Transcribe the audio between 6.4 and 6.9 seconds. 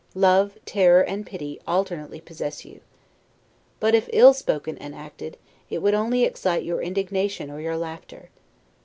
your